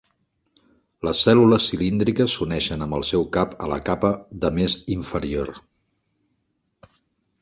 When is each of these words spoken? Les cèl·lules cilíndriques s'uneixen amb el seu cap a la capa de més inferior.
Les 1.07 1.19
cèl·lules 1.25 1.67
cilíndriques 1.73 2.33
s'uneixen 2.37 2.85
amb 2.87 2.97
el 2.99 3.05
seu 3.11 3.27
cap 3.37 3.53
a 3.67 3.69
la 3.75 3.79
capa 3.91 4.11
de 4.47 4.53
més 4.59 4.79
inferior. 4.97 5.53